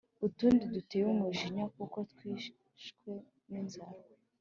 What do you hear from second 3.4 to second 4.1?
ninzara